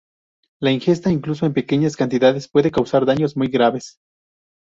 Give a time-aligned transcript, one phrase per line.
[0.59, 3.99] La ingesta, incluso en pequeñas cantidades, puede causar daños muy graves.